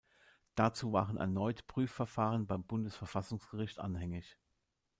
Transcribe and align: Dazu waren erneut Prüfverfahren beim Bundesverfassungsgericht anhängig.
Dazu 0.55 0.93
waren 0.93 1.17
erneut 1.17 1.67
Prüfverfahren 1.67 2.47
beim 2.47 2.63
Bundesverfassungsgericht 2.63 3.77
anhängig. 3.77 4.35